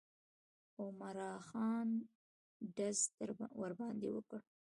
عمرا 0.81 1.33
خان 1.47 1.87
ډز 2.75 2.99
ورباندې 3.61 4.09
وکړ. 4.11 4.39